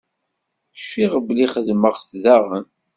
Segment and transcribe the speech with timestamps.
[0.77, 2.65] Cfiɣ belli xedmeɣ-t daɣen.